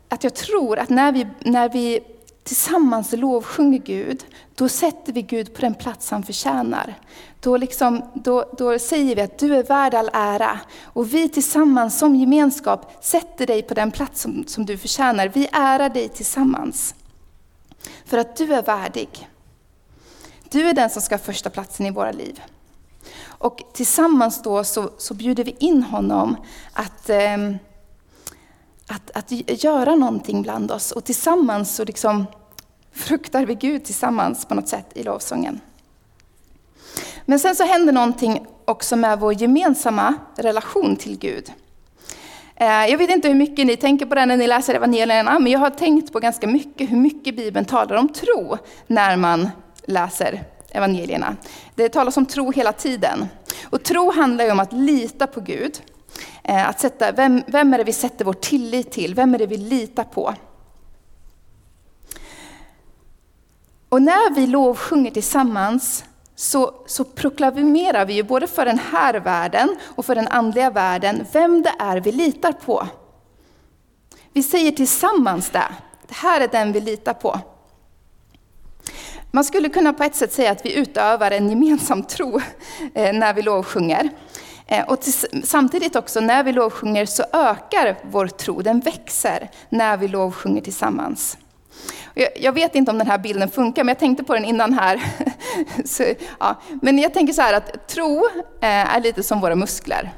att 0.08 0.24
jag 0.24 0.34
tror 0.34 0.78
att 0.78 0.90
när 0.90 1.12
vi, 1.12 1.26
när 1.40 1.68
vi 1.68 2.00
tillsammans 2.44 3.12
lovsjunger 3.12 3.78
Gud, 3.78 4.24
då 4.54 4.68
sätter 4.68 5.12
vi 5.12 5.22
Gud 5.22 5.54
på 5.54 5.60
den 5.60 5.74
plats 5.74 6.10
han 6.10 6.22
förtjänar. 6.22 6.94
Då, 7.40 7.56
liksom, 7.56 8.02
då, 8.14 8.44
då 8.58 8.78
säger 8.78 9.16
vi 9.16 9.22
att 9.22 9.38
du 9.38 9.56
är 9.56 9.62
värd 9.62 9.94
all 9.94 10.10
ära. 10.12 10.60
Och 10.82 11.14
vi 11.14 11.28
tillsammans 11.28 11.98
som 11.98 12.16
gemenskap 12.16 13.04
sätter 13.04 13.46
dig 13.46 13.62
på 13.62 13.74
den 13.74 13.90
plats 13.90 14.20
som, 14.20 14.44
som 14.46 14.66
du 14.66 14.78
förtjänar. 14.78 15.28
Vi 15.28 15.48
ärar 15.52 15.88
dig 15.88 16.08
tillsammans. 16.08 16.94
För 18.04 18.18
att 18.18 18.36
du 18.36 18.54
är 18.54 18.62
värdig. 18.62 19.28
Du 20.50 20.68
är 20.68 20.74
den 20.74 20.90
som 20.90 21.02
ska 21.02 21.14
ha 21.14 21.18
första 21.18 21.50
platsen 21.50 21.86
i 21.86 21.90
våra 21.90 22.12
liv. 22.12 22.42
Och 23.24 23.62
tillsammans 23.72 24.42
då 24.42 24.64
så, 24.64 24.90
så 24.98 25.14
bjuder 25.14 25.44
vi 25.44 25.56
in 25.58 25.82
honom 25.82 26.36
att 26.72 27.10
eh, 27.10 27.36
att, 28.86 29.10
att 29.16 29.62
göra 29.64 29.94
någonting 29.94 30.42
bland 30.42 30.70
oss. 30.70 30.92
Och 30.92 31.04
tillsammans 31.04 31.74
så 31.74 31.84
liksom 31.84 32.26
fruktar 32.92 33.46
vi 33.46 33.54
Gud 33.54 33.84
tillsammans 33.84 34.44
på 34.44 34.54
något 34.54 34.68
sätt 34.68 34.86
i 34.94 35.02
lovsången. 35.02 35.60
Men 37.24 37.38
sen 37.38 37.56
så 37.56 37.64
händer 37.64 37.92
någonting 37.92 38.46
också 38.64 38.96
med 38.96 39.20
vår 39.20 39.42
gemensamma 39.42 40.14
relation 40.36 40.96
till 40.96 41.18
Gud. 41.18 41.52
Eh, 42.56 42.66
jag 42.66 42.98
vet 42.98 43.10
inte 43.10 43.28
hur 43.28 43.34
mycket 43.34 43.66
ni 43.66 43.76
tänker 43.76 44.06
på 44.06 44.14
det 44.14 44.26
när 44.26 44.36
ni 44.36 44.46
läser 44.46 44.74
evangelierna, 44.74 45.38
men 45.38 45.52
jag 45.52 45.58
har 45.58 45.70
tänkt 45.70 46.12
på 46.12 46.20
ganska 46.20 46.46
mycket 46.46 46.90
hur 46.90 46.96
mycket 46.96 47.36
Bibeln 47.36 47.66
talar 47.66 47.96
om 47.96 48.08
tro 48.08 48.58
när 48.86 49.16
man 49.16 49.50
läser 49.84 50.44
evangelierna. 50.70 51.36
Det 51.74 51.88
talas 51.88 52.16
om 52.16 52.26
tro 52.26 52.52
hela 52.52 52.72
tiden. 52.72 53.26
Och 53.64 53.82
tro 53.82 54.10
handlar 54.10 54.44
ju 54.44 54.50
om 54.50 54.60
att 54.60 54.72
lita 54.72 55.26
på 55.26 55.40
Gud. 55.40 55.80
Eh, 56.42 56.68
att 56.68 56.80
sätta, 56.80 57.12
vem, 57.12 57.42
vem 57.46 57.74
är 57.74 57.78
det 57.78 57.84
vi 57.84 57.92
sätter 57.92 58.24
vår 58.24 58.32
tillit 58.32 58.92
till? 58.92 59.14
Vem 59.14 59.34
är 59.34 59.38
det 59.38 59.46
vi 59.46 59.56
litar 59.56 60.04
på? 60.04 60.34
Och 63.88 64.02
när 64.02 64.34
vi 64.34 64.46
lovsjunger 64.46 65.10
tillsammans 65.10 66.04
så, 66.34 66.74
så 66.86 67.04
proklamerar 67.04 68.06
vi 68.06 68.14
ju 68.14 68.22
både 68.22 68.46
för 68.46 68.64
den 68.64 68.78
här 68.78 69.14
världen 69.14 69.76
och 69.84 70.06
för 70.06 70.14
den 70.14 70.28
andliga 70.28 70.70
världen 70.70 71.26
vem 71.32 71.62
det 71.62 71.72
är 71.78 72.00
vi 72.00 72.12
litar 72.12 72.52
på. 72.52 72.88
Vi 74.32 74.42
säger 74.42 74.70
tillsammans 74.70 75.50
det. 75.50 75.68
Det 76.08 76.14
här 76.14 76.40
är 76.40 76.48
den 76.48 76.72
vi 76.72 76.80
litar 76.80 77.14
på. 77.14 77.40
Man 79.30 79.44
skulle 79.44 79.68
kunna 79.68 79.92
på 79.92 80.04
ett 80.04 80.14
sätt 80.14 80.32
säga 80.32 80.52
att 80.52 80.64
vi 80.66 80.74
utövar 80.74 81.30
en 81.30 81.48
gemensam 81.48 82.02
tro 82.02 82.40
eh, 82.94 83.12
när 83.12 83.34
vi 83.34 83.42
lovsjunger. 83.42 84.10
Eh, 84.66 84.84
och 84.84 84.98
samtidigt 85.44 85.96
också 85.96 86.20
när 86.20 86.42
vi 86.42 86.52
lovsjunger 86.52 87.06
så 87.06 87.24
ökar 87.32 87.96
vår 88.02 88.26
tro, 88.26 88.62
den 88.62 88.80
växer 88.80 89.50
när 89.68 89.96
vi 89.96 90.08
lovsjunger 90.08 90.60
tillsammans. 90.60 91.38
Jag 92.36 92.52
vet 92.52 92.74
inte 92.74 92.90
om 92.90 92.98
den 92.98 93.06
här 93.06 93.18
bilden 93.18 93.50
funkar, 93.50 93.84
men 93.84 93.88
jag 93.88 93.98
tänkte 93.98 94.24
på 94.24 94.34
den 94.34 94.44
innan 94.44 94.72
här. 94.72 95.02
så, 95.84 96.04
ja. 96.40 96.60
Men 96.82 96.98
jag 96.98 97.14
tänker 97.14 97.32
så 97.32 97.42
här 97.42 97.54
att 97.54 97.88
tro 97.88 98.24
eh, 98.60 98.94
är 98.94 99.00
lite 99.00 99.22
som 99.22 99.40
våra 99.40 99.54
muskler. 99.54 100.12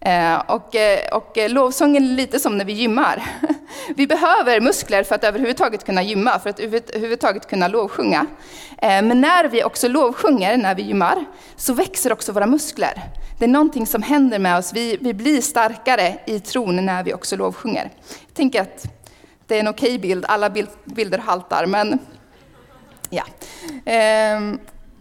Eh, 0.00 0.38
och, 0.38 0.74
eh, 0.74 1.16
och 1.16 1.38
eh, 1.38 1.50
lovsången 1.50 2.04
är 2.04 2.08
lite 2.08 2.40
som 2.40 2.58
när 2.58 2.64
vi 2.64 2.72
gymmar. 2.72 3.22
Vi 3.96 4.06
behöver 4.06 4.60
muskler 4.60 5.02
för 5.02 5.14
att 5.14 5.24
överhuvudtaget 5.24 5.84
kunna 5.84 6.02
gymma, 6.02 6.38
för 6.38 6.50
att 6.50 6.60
överhuvudtaget 6.60 7.48
kunna 7.48 7.68
lovsjunga. 7.68 8.26
Men 8.80 9.20
när 9.20 9.48
vi 9.48 9.64
också 9.64 9.88
lovsjunger, 9.88 10.56
när 10.56 10.74
vi 10.74 10.82
gymmar, 10.82 11.24
så 11.56 11.72
växer 11.72 12.12
också 12.12 12.32
våra 12.32 12.46
muskler. 12.46 13.02
Det 13.38 13.44
är 13.44 13.48
någonting 13.48 13.86
som 13.86 14.02
händer 14.02 14.38
med 14.38 14.58
oss. 14.58 14.72
Vi, 14.72 14.98
vi 15.00 15.14
blir 15.14 15.40
starkare 15.40 16.18
i 16.26 16.40
tron 16.40 16.86
när 16.86 17.02
vi 17.02 17.14
också 17.14 17.36
lovsjunger. 17.36 17.90
Jag 18.26 18.34
tänker 18.34 18.62
att 18.62 18.84
det 19.46 19.56
är 19.56 19.60
en 19.60 19.68
okej 19.68 19.88
okay 19.88 19.98
bild. 19.98 20.24
Alla 20.28 20.50
bild, 20.50 20.68
bilder 20.84 21.18
haltar, 21.18 21.66
men 21.66 21.98
ja. 23.10 23.24
Ehm, 23.84 24.58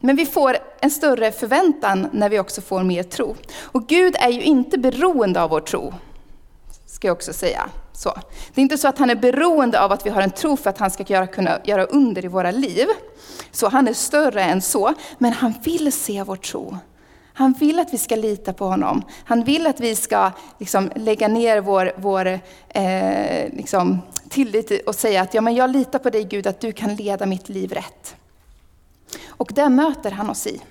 men 0.08 0.16
vi 0.16 0.26
får 0.26 0.58
en 0.80 0.92
större 0.92 1.32
förväntan 1.32 2.08
när 2.12 2.30
vi 2.30 2.40
också 2.40 2.62
får 2.62 2.84
mer 2.84 3.04
tro. 3.04 3.36
Och 3.62 3.88
Gud 3.88 4.16
är 4.20 4.30
ju 4.30 4.42
inte 4.42 4.78
beroende 4.78 5.42
av 5.42 5.50
vår 5.50 5.60
tro, 5.60 5.94
ska 6.86 7.08
jag 7.08 7.16
också 7.16 7.34
säga. 7.34 7.70
Så. 7.94 8.14
Det 8.54 8.62
är 8.62 8.64
inte 8.64 8.78
så 8.78 8.88
att 8.88 8.98
han 8.98 9.10
är 9.10 9.16
beroende 9.16 9.82
av 9.82 9.92
att 9.92 10.06
vi 10.06 10.10
har 10.10 10.22
en 10.22 10.32
tro 10.32 10.58
för 10.58 10.70
att 10.70 10.78
han 10.78 10.92
ska 10.92 11.04
göra, 11.04 11.28
kunna 11.28 11.60
göra 11.64 11.86
under 11.86 12.26
i 12.26 12.28
våra 12.28 12.52
liv. 12.52 12.88
Så 13.52 13.68
han 13.68 13.88
är 13.88 13.94
större 13.94 14.44
än 14.44 14.62
så, 14.62 14.94
men 15.18 15.34
han 15.34 15.54
vill 15.64 15.92
se 15.92 16.24
vår 16.24 16.36
tro. 16.36 16.78
Han 17.34 17.54
vill 17.54 17.80
att 17.80 17.94
vi 17.94 17.98
ska 17.98 18.16
lita 18.16 18.54
på 18.54 18.66
honom. 18.66 19.04
Han 19.26 19.44
vill 19.44 19.68
att 19.68 19.80
vi 19.80 19.96
ska 19.96 20.32
liksom 20.60 20.92
lägga 20.96 21.28
ner 21.28 21.62
vår, 21.62 21.92
vår 21.98 22.40
eh, 22.70 23.54
liksom, 23.54 24.02
tillit 24.30 24.88
och 24.88 24.96
säga 24.96 25.22
att 25.22 25.34
ja, 25.34 25.42
men 25.42 25.56
jag 25.56 25.70
litar 25.70 26.00
på 26.00 26.10
dig 26.10 26.24
Gud, 26.24 26.48
att 26.48 26.60
du 26.60 26.72
kan 26.72 26.96
leda 26.96 27.26
mitt 27.26 27.50
liv 27.50 27.72
rätt. 27.72 28.16
Och 29.38 29.52
det 29.54 29.70
möter 29.70 30.12
han 30.12 30.30
oss 30.30 30.48
i. 30.48 30.62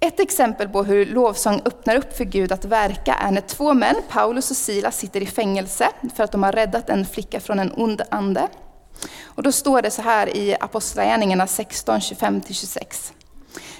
Ett 0.00 0.20
exempel 0.20 0.68
på 0.68 0.82
hur 0.82 1.06
lovsång 1.06 1.60
öppnar 1.64 1.96
upp 1.96 2.16
för 2.16 2.24
Gud 2.24 2.52
att 2.52 2.64
verka 2.64 3.14
är 3.14 3.30
när 3.30 3.40
två 3.40 3.74
män, 3.74 3.96
Paulus 4.08 4.50
och 4.50 4.56
Silas, 4.56 4.98
sitter 4.98 5.20
i 5.20 5.26
fängelse 5.26 5.88
för 6.14 6.24
att 6.24 6.32
de 6.32 6.42
har 6.42 6.52
räddat 6.52 6.90
en 6.90 7.06
flicka 7.06 7.40
från 7.40 7.58
en 7.58 7.72
ond 7.76 8.02
ande. 8.10 8.48
Och 9.24 9.42
då 9.42 9.52
står 9.52 9.82
det 9.82 9.90
så 9.90 10.02
här 10.02 10.36
i 10.36 10.56
Apostlagärningarna 10.60 11.46
16, 11.46 11.98
25-26. 11.98 13.12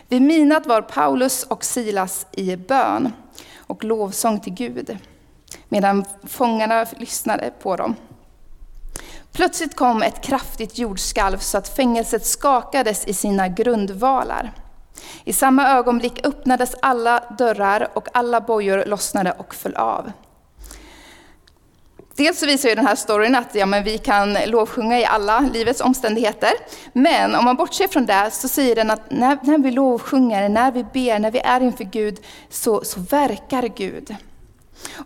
Vid 0.09 0.23
midnatt 0.23 0.67
var 0.67 0.83
Paulus 0.83 1.43
och 1.43 1.65
Silas 1.65 2.27
i 2.33 2.57
bön 2.57 3.13
och 3.57 3.85
lovsång 3.85 4.41
till 4.41 4.55
Gud, 4.55 4.99
medan 5.69 6.05
fångarna 6.25 6.87
lyssnade 6.97 7.53
på 7.63 7.77
dem. 7.77 7.97
Plötsligt 9.39 9.77
kom 9.77 10.03
ett 10.03 10.21
kraftigt 10.21 10.79
jordskalv 10.79 11.39
så 11.39 11.59
att 11.59 11.77
fängelset 11.77 12.27
skakades 12.27 13.05
i 13.05 13.15
sina 13.15 13.49
grundvalar. 13.49 14.53
I 15.25 15.33
samma 15.33 15.69
ögonblick 15.69 16.27
öppnades 16.27 16.75
alla 16.83 17.25
dörrar 17.39 17.89
och 17.95 18.09
alla 18.13 18.41
bojor 18.41 18.85
lossnade 18.87 19.33
och 19.33 19.55
föll 19.55 19.75
av. 19.75 20.13
Dels 22.17 22.39
så 22.39 22.47
visar 22.47 22.69
ju 22.69 22.75
den 22.75 22.87
här 22.87 22.95
storyn 22.95 23.35
att 23.35 23.55
ja, 23.55 23.67
men 23.67 23.85
vi 23.85 23.99
kan 23.99 24.39
lovsjunga 24.47 24.99
i 24.99 25.05
alla 25.05 25.41
livets 25.41 25.81
omständigheter. 25.81 26.53
Men 26.93 27.35
om 27.35 27.45
man 27.45 27.57
bortser 27.57 27.89
från 27.89 28.07
det 28.07 28.31
så 28.33 28.49
säger 28.49 28.77
den 28.77 28.91
att 28.91 29.11
när, 29.11 29.39
när 29.43 29.59
vi 29.59 29.71
lovsjunger, 29.71 30.49
när 30.49 30.73
vi 30.73 30.85
ber, 30.85 31.19
när 31.19 31.31
vi 31.31 31.39
är 31.39 31.61
inför 31.61 31.85
Gud 31.85 32.19
så, 32.51 32.85
så 32.85 33.01
verkar 33.01 33.63
Gud. 33.63 34.17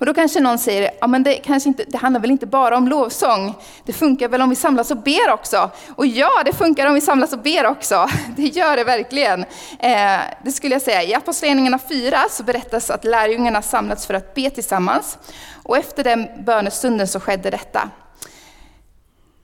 Och 0.00 0.06
då 0.06 0.14
kanske 0.14 0.40
någon 0.40 0.58
säger, 0.58 0.90
ja 1.00 1.06
men 1.06 1.22
det, 1.22 1.34
kanske 1.34 1.68
inte, 1.68 1.84
det 1.88 1.98
handlar 1.98 2.20
väl 2.20 2.30
inte 2.30 2.46
bara 2.46 2.76
om 2.76 2.88
lovsång, 2.88 3.54
det 3.84 3.92
funkar 3.92 4.28
väl 4.28 4.42
om 4.42 4.50
vi 4.50 4.56
samlas 4.56 4.90
och 4.90 4.96
ber 4.96 5.30
också? 5.30 5.70
Och 5.96 6.06
ja, 6.06 6.42
det 6.44 6.52
funkar 6.52 6.86
om 6.86 6.94
vi 6.94 7.00
samlas 7.00 7.32
och 7.32 7.38
ber 7.38 7.66
också, 7.66 8.08
det 8.36 8.42
gör 8.42 8.76
det 8.76 8.84
verkligen. 8.84 9.40
Eh, 9.78 10.20
det 10.44 10.52
skulle 10.52 10.74
jag 10.74 10.82
säga. 10.82 11.02
I 11.02 11.14
Apostlagärningarna 11.14 11.78
4 11.78 12.18
så 12.30 12.42
berättas 12.42 12.90
att 12.90 13.04
lärjungarna 13.04 13.62
samlats 13.62 14.06
för 14.06 14.14
att 14.14 14.34
be 14.34 14.50
tillsammans. 14.50 15.18
Och 15.62 15.76
efter 15.76 16.04
den 16.04 16.28
bönestunden 16.44 17.08
så 17.08 17.20
skedde 17.20 17.50
detta. 17.50 17.90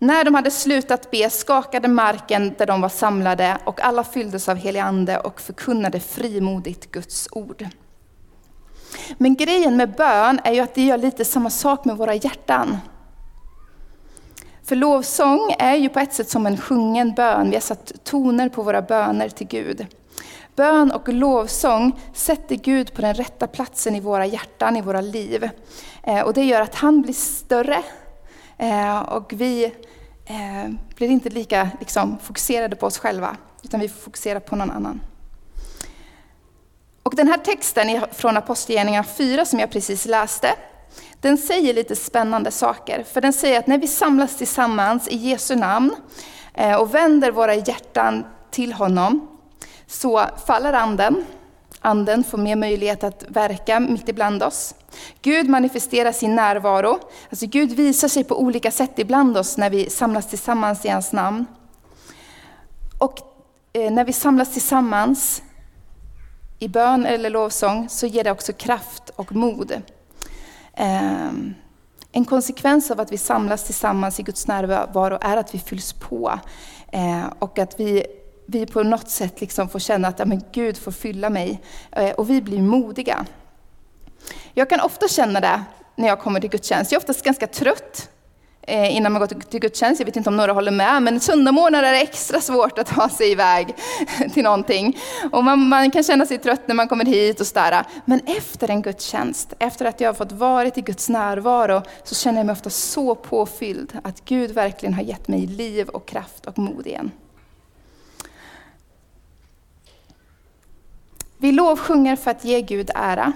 När 0.00 0.24
de 0.24 0.34
hade 0.34 0.50
slutat 0.50 1.10
be 1.10 1.30
skakade 1.30 1.88
marken 1.88 2.54
där 2.58 2.66
de 2.66 2.80
var 2.80 2.88
samlade 2.88 3.58
och 3.64 3.80
alla 3.80 4.04
fylldes 4.04 4.48
av 4.48 4.56
helig 4.56 4.80
ande 4.80 5.18
och 5.18 5.40
förkunnade 5.40 6.00
frimodigt 6.00 6.90
Guds 6.90 7.28
ord. 7.32 7.66
Men 9.16 9.34
grejen 9.34 9.76
med 9.76 9.94
bön 9.94 10.40
är 10.44 10.52
ju 10.52 10.60
att 10.60 10.74
det 10.74 10.82
gör 10.82 10.98
lite 10.98 11.24
samma 11.24 11.50
sak 11.50 11.84
med 11.84 11.96
våra 11.96 12.14
hjärtan. 12.14 12.78
För 14.64 14.76
lovsång 14.76 15.54
är 15.58 15.74
ju 15.74 15.88
på 15.88 15.98
ett 15.98 16.14
sätt 16.14 16.30
som 16.30 16.46
en 16.46 16.56
sjungen 16.56 17.14
bön. 17.14 17.50
Vi 17.50 17.56
har 17.56 17.60
satt 17.60 18.04
toner 18.04 18.48
på 18.48 18.62
våra 18.62 18.82
böner 18.82 19.28
till 19.28 19.46
Gud. 19.46 19.86
Bön 20.56 20.92
och 20.92 21.08
lovsång 21.08 22.00
sätter 22.14 22.56
Gud 22.56 22.94
på 22.94 23.02
den 23.02 23.14
rätta 23.14 23.46
platsen 23.46 23.94
i 23.94 24.00
våra 24.00 24.26
hjärtan, 24.26 24.76
i 24.76 24.82
våra 24.82 25.00
liv. 25.00 25.50
Eh, 26.02 26.20
och 26.20 26.34
det 26.34 26.44
gör 26.44 26.60
att 26.60 26.74
han 26.74 27.02
blir 27.02 27.14
större 27.14 27.82
eh, 28.56 28.98
och 28.98 29.32
vi 29.32 29.64
eh, 30.24 30.72
blir 30.96 31.08
inte 31.08 31.30
lika 31.30 31.70
liksom, 31.80 32.18
fokuserade 32.22 32.76
på 32.76 32.86
oss 32.86 32.98
själva, 32.98 33.36
utan 33.62 33.80
vi 33.80 33.88
fokuserar 33.88 34.40
på 34.40 34.56
någon 34.56 34.70
annan. 34.70 35.00
Den 37.18 37.28
här 37.28 37.38
texten 37.38 38.00
från 38.12 38.36
Apostlagärningarna 38.36 39.04
4 39.04 39.44
som 39.44 39.58
jag 39.58 39.70
precis 39.70 40.06
läste, 40.06 40.54
den 41.20 41.38
säger 41.38 41.74
lite 41.74 41.96
spännande 41.96 42.50
saker. 42.50 43.04
För 43.12 43.20
den 43.20 43.32
säger 43.32 43.58
att 43.58 43.66
när 43.66 43.78
vi 43.78 43.86
samlas 43.86 44.36
tillsammans 44.36 45.08
i 45.08 45.16
Jesu 45.16 45.56
namn 45.56 45.94
eh, 46.54 46.74
och 46.74 46.94
vänder 46.94 47.30
våra 47.30 47.54
hjärtan 47.54 48.26
till 48.50 48.72
honom 48.72 49.38
så 49.86 50.24
faller 50.46 50.72
anden. 50.72 51.24
Anden 51.80 52.24
får 52.24 52.38
mer 52.38 52.56
möjlighet 52.56 53.04
att 53.04 53.24
verka 53.28 53.80
mitt 53.80 54.08
ibland 54.08 54.42
oss. 54.42 54.74
Gud 55.22 55.48
manifesterar 55.48 56.12
sin 56.12 56.36
närvaro. 56.36 56.98
Alltså 57.30 57.46
Gud 57.46 57.72
visar 57.72 58.08
sig 58.08 58.24
på 58.24 58.40
olika 58.40 58.70
sätt 58.70 58.98
ibland 58.98 59.36
oss 59.36 59.56
när 59.56 59.70
vi 59.70 59.90
samlas 59.90 60.26
tillsammans 60.26 60.84
i 60.84 60.88
hans 60.88 61.12
namn. 61.12 61.46
Och 62.98 63.18
eh, 63.72 63.90
när 63.90 64.04
vi 64.04 64.12
samlas 64.12 64.52
tillsammans 64.52 65.42
i 66.58 66.68
bön 66.68 67.06
eller 67.06 67.30
lovsång 67.30 67.88
så 67.88 68.06
ger 68.06 68.24
det 68.24 68.30
också 68.30 68.52
kraft 68.52 69.10
och 69.16 69.32
mod. 69.32 69.82
Ehm, 70.74 71.54
en 72.12 72.24
konsekvens 72.24 72.90
av 72.90 73.00
att 73.00 73.12
vi 73.12 73.18
samlas 73.18 73.64
tillsammans 73.64 74.20
i 74.20 74.22
Guds 74.22 74.46
närvaro 74.46 75.18
är 75.20 75.36
att 75.36 75.54
vi 75.54 75.58
fylls 75.58 75.92
på. 75.92 76.38
Ehm, 76.92 77.24
och 77.38 77.58
att 77.58 77.80
vi, 77.80 78.06
vi 78.46 78.66
på 78.66 78.82
något 78.82 79.10
sätt 79.10 79.40
liksom 79.40 79.68
får 79.68 79.78
känna 79.78 80.08
att 80.08 80.18
ja, 80.18 80.24
men 80.24 80.42
Gud 80.52 80.76
får 80.76 80.92
fylla 80.92 81.30
mig. 81.30 81.62
Ehm, 81.92 82.12
och 82.16 82.30
vi 82.30 82.42
blir 82.42 82.62
modiga. 82.62 83.26
Jag 84.54 84.70
kan 84.70 84.80
ofta 84.80 85.08
känna 85.08 85.40
det 85.40 85.62
när 85.96 86.08
jag 86.08 86.20
kommer 86.20 86.40
till 86.40 86.50
gudstjänst. 86.50 86.92
Jag 86.92 86.98
är 86.98 87.02
oftast 87.02 87.24
ganska 87.24 87.46
trött 87.46 88.10
Eh, 88.68 88.96
innan 88.96 89.12
man 89.12 89.20
går 89.20 89.26
till 89.26 89.60
gudstjänst. 89.60 90.00
Jag 90.00 90.06
vet 90.06 90.16
inte 90.16 90.30
om 90.30 90.36
några 90.36 90.52
håller 90.52 90.70
med, 90.70 91.02
men 91.02 91.20
söndagsmorgnar 91.20 91.82
är 91.82 91.92
det 91.92 92.00
extra 92.00 92.40
svårt 92.40 92.78
att 92.78 92.86
ta 92.86 93.08
sig 93.08 93.30
iväg 93.30 93.74
till 94.32 94.42
någonting. 94.42 94.98
Och 95.32 95.44
man, 95.44 95.68
man, 95.68 95.90
kan 95.90 96.02
känna 96.02 96.26
sig 96.26 96.38
trött 96.38 96.68
när 96.68 96.74
man 96.74 96.88
kommer 96.88 97.04
hit 97.04 97.40
och 97.40 97.46
sådär. 97.46 97.84
Men 98.04 98.20
efter 98.26 98.70
en 98.70 98.82
gudstjänst, 98.82 99.52
efter 99.58 99.84
att 99.84 100.00
jag 100.00 100.08
har 100.08 100.14
fått 100.14 100.32
varit 100.32 100.78
i 100.78 100.80
Guds 100.80 101.08
närvaro, 101.08 101.82
så 102.04 102.14
känner 102.14 102.38
jag 102.38 102.46
mig 102.46 102.52
ofta 102.52 102.70
så 102.70 103.14
påfylld 103.14 103.98
att 104.04 104.24
Gud 104.24 104.50
verkligen 104.50 104.94
har 104.94 105.02
gett 105.02 105.28
mig 105.28 105.46
liv 105.46 105.88
och 105.88 106.08
kraft 106.08 106.46
och 106.46 106.58
mod 106.58 106.86
igen. 106.86 107.10
Vi 111.38 111.52
lovsjunger 111.52 112.16
för 112.16 112.30
att 112.30 112.44
ge 112.44 112.60
Gud 112.60 112.90
ära. 112.94 113.32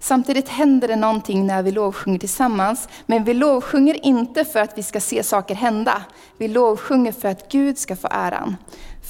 Samtidigt 0.00 0.48
händer 0.48 0.88
det 0.88 0.96
någonting 0.96 1.46
när 1.46 1.62
vi 1.62 1.70
lovsjunger 1.70 2.18
tillsammans, 2.18 2.88
men 3.06 3.24
vi 3.24 3.34
lovsjunger 3.34 4.06
inte 4.06 4.44
för 4.44 4.60
att 4.60 4.78
vi 4.78 4.82
ska 4.82 5.00
se 5.00 5.22
saker 5.22 5.54
hända. 5.54 6.02
Vi 6.38 6.48
lovsjunger 6.48 7.12
för 7.12 7.28
att 7.28 7.48
Gud 7.52 7.78
ska 7.78 7.96
få 7.96 8.08
äran, 8.10 8.56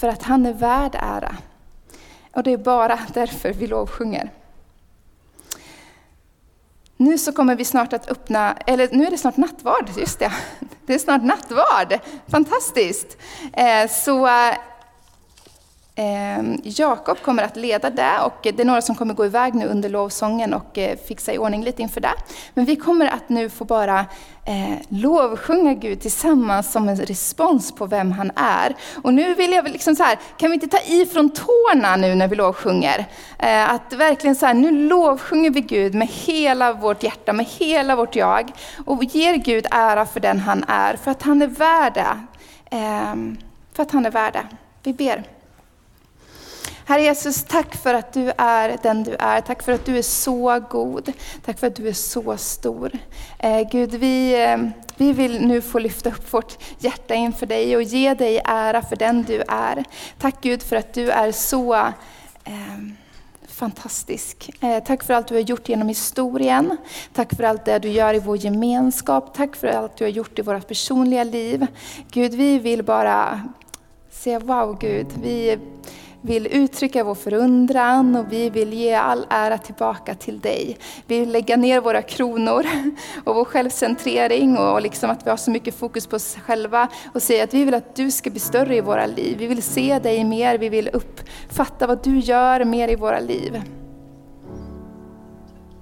för 0.01 0.09
att 0.09 0.23
han 0.23 0.47
är 0.47 0.53
värd 0.53 0.95
ära. 0.95 1.37
Och 2.33 2.43
det 2.43 2.53
är 2.53 2.59
bara 2.59 2.99
därför 3.15 3.53
vi 3.53 3.67
lovsjunger. 3.67 4.31
Nu 6.97 7.19
så 7.19 7.33
kommer 7.33 7.57
vi 7.57 7.65
snart 7.65 7.93
att 7.93 8.11
öppna, 8.11 8.57
eller 8.67 8.89
nu 8.93 9.07
är 9.07 9.11
det 9.11 9.19
snart 9.19 9.37
nattvard, 9.37 9.91
just 9.97 10.19
det. 10.19 10.33
Det 10.87 10.95
är 10.95 10.99
snart 10.99 11.23
nattvard, 11.23 11.99
fantastiskt. 12.29 13.17
Eh, 13.53 13.91
så 13.91 14.27
eh, 14.27 14.55
Ehm, 15.99 16.61
Jakob 16.65 17.23
kommer 17.23 17.43
att 17.43 17.57
leda 17.57 17.91
det 17.91 18.21
och 18.25 18.39
det 18.43 18.61
är 18.61 18.65
några 18.65 18.83
som 18.83 18.95
kommer 18.95 19.15
gå 19.15 19.27
iväg 19.27 19.55
nu 19.55 19.67
under 19.67 19.89
lovsången 19.89 20.55
och 20.55 20.79
eh, 20.79 20.97
fixa 21.09 21.33
i 21.33 21.39
ordning 21.39 21.65
lite 21.65 21.83
inför 21.83 22.01
det. 22.01 22.13
Men 22.55 22.65
vi 22.65 22.77
kommer 22.77 23.07
att 23.07 23.29
nu 23.29 23.51
få 23.51 23.65
bara 23.65 24.01
eh, 24.45 24.79
lovsjunga 24.89 25.75
Gud 25.75 26.01
tillsammans 26.01 26.73
som 26.73 26.89
en 26.89 26.97
respons 26.97 27.73
på 27.73 27.87
vem 27.87 28.13
han 28.13 28.31
är. 28.37 28.77
Och 29.03 29.15
nu 29.15 29.35
vill 29.35 29.53
jag 29.53 29.69
liksom 29.69 29.97
så 29.97 30.03
här, 30.03 30.19
kan 30.37 30.51
vi 30.51 30.55
inte 30.55 30.69
ta 30.69 30.79
i 30.79 31.07
från 31.07 31.31
tårna 31.31 31.97
nu 31.97 32.15
när 32.15 32.29
vi 32.29 32.37
lovsjunger? 32.37 33.07
Eh, 33.39 33.71
att 33.71 33.93
verkligen 33.93 34.37
så 34.37 34.47
här, 34.47 34.55
nu 34.55 34.71
lovsjunger 34.71 35.51
vi 35.51 35.61
Gud 35.61 35.95
med 35.95 36.09
hela 36.09 36.73
vårt 36.73 37.03
hjärta, 37.03 37.33
med 37.33 37.47
hela 37.47 37.97
vårt 37.97 38.17
jag 38.17 38.53
och 38.85 39.05
ger 39.05 39.35
Gud 39.35 39.67
ära 39.71 40.07
för 40.07 40.21
den 40.21 40.41
han 40.41 40.65
är, 40.69 40.97
för 40.97 41.11
att 41.11 41.23
han 41.23 41.43
är 41.43 41.47
värd 41.47 41.95
det. 41.95 42.21
Eh, 42.77 43.15
för 43.73 43.83
att 43.83 43.91
han 43.91 44.07
är 44.07 44.11
värd 44.11 44.33
det. 44.33 44.47
Vi 44.83 44.93
ber. 44.93 45.36
Herre 46.89 47.03
Jesus, 47.03 47.45
tack 47.45 47.77
för 47.77 47.95
att 47.95 48.13
du 48.13 48.33
är 48.39 48.79
den 48.83 49.05
du 49.05 49.17
är. 49.19 49.41
Tack 49.41 49.63
för 49.63 49.73
att 49.73 49.85
du 49.85 49.99
är 49.99 50.03
så 50.03 50.61
god. 50.71 51.13
Tack 51.45 51.59
för 51.59 51.67
att 51.67 51.77
du 51.77 51.89
är 51.89 51.93
så 51.93 52.37
stor. 52.37 52.91
Eh, 53.39 53.69
Gud, 53.71 53.95
vi, 53.95 54.45
eh, 54.45 54.59
vi 54.97 55.13
vill 55.13 55.47
nu 55.47 55.63
få 55.63 55.79
lyfta 55.79 56.11
upp 56.11 56.33
vårt 56.33 56.59
hjärta 56.79 57.15
inför 57.15 57.47
dig 57.47 57.77
och 57.77 57.83
ge 57.83 58.15
dig 58.15 58.41
ära 58.45 58.83
för 58.83 58.97
den 58.97 59.23
du 59.23 59.43
är. 59.49 59.85
Tack 60.19 60.35
Gud 60.41 60.63
för 60.63 60.77
att 60.77 60.95
du 60.95 61.11
är 61.11 61.33
så 61.33 61.75
eh, 61.75 62.79
fantastisk. 63.49 64.51
Eh, 64.61 64.85
tack 64.85 65.03
för 65.03 65.15
allt 65.15 65.29
du 65.29 65.35
har 65.35 65.43
gjort 65.43 65.69
genom 65.69 65.89
historien. 65.89 66.77
Tack 67.13 67.37
för 67.37 67.43
allt 67.43 67.65
det 67.65 67.79
du 67.79 67.89
gör 67.89 68.15
i 68.15 68.19
vår 68.19 68.37
gemenskap. 68.37 69.35
Tack 69.35 69.57
för 69.57 69.67
allt 69.67 69.97
du 69.97 70.05
har 70.05 70.11
gjort 70.11 70.39
i 70.39 70.43
våra 70.43 70.61
personliga 70.61 71.25
liv. 71.25 71.67
Gud, 72.11 72.35
vi 72.35 72.59
vill 72.59 72.83
bara 72.83 73.41
säga 74.11 74.39
wow 74.39 74.79
Gud. 74.81 75.07
Vi, 75.23 75.59
vill 76.21 76.47
uttrycka 76.47 77.05
vår 77.05 77.15
förundran 77.15 78.17
och 78.17 78.33
vi 78.33 78.51
vill 78.51 78.73
ge 78.73 78.95
all 78.95 79.27
ära 79.31 79.59
tillbaka 79.59 80.15
till 80.15 80.41
dig. 80.41 80.77
Vi 81.07 81.21
vill 81.21 81.33
lägga 81.33 81.57
ner 81.57 81.81
våra 81.81 82.03
kronor 82.03 82.67
och 83.25 83.35
vår 83.35 83.45
självcentrering 83.45 84.59
och 84.59 84.83
liksom 84.83 85.11
att 85.11 85.27
vi 85.27 85.31
har 85.31 85.37
så 85.37 85.51
mycket 85.51 85.75
fokus 85.75 86.07
på 86.07 86.17
oss 86.17 86.37
själva 86.37 86.89
och 87.15 87.23
säga 87.23 87.45
att 87.45 87.55
vi 87.55 87.65
vill 87.65 87.75
att 87.75 87.95
du 87.95 88.11
ska 88.11 88.31
bli 88.31 88.41
större 88.41 88.77
i 88.77 88.81
våra 88.81 89.07
liv. 89.07 89.39
Vi 89.39 89.47
vill 89.47 89.63
se 89.63 89.99
dig 89.99 90.25
mer, 90.25 90.59
vi 90.59 90.69
vill 90.69 90.91
uppfatta 90.93 91.87
vad 91.87 92.05
du 92.05 92.19
gör 92.19 92.65
mer 92.65 92.89
i 92.89 92.97
våra 92.97 93.21
liv. 93.21 93.63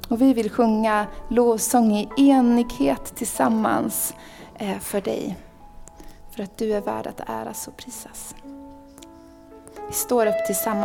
Och 0.08 0.20
vi 0.20 0.34
vill 0.34 0.50
sjunga 0.50 1.06
lovsång 1.30 1.96
i 1.96 2.08
enighet 2.16 3.16
tillsammans 3.16 4.14
eh, 4.58 4.78
för 4.78 5.00
dig. 5.00 5.36
För 6.30 6.42
att 6.42 6.58
du 6.58 6.72
är 6.74 6.80
värd 6.80 7.06
att 7.06 7.20
äras 7.30 7.68
och 7.68 7.76
prisas. 7.76 8.34
Vi 9.88 9.94
står 9.94 10.26
upp 10.26 10.46
tillsammans. 10.46 10.64